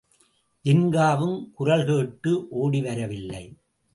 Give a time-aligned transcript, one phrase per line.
[0.65, 3.43] ஜின்காவும் குரல் கேட்டு ஓடி வரவில்லை.